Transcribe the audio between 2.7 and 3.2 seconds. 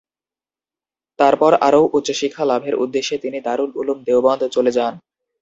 উদ্দেশ্যে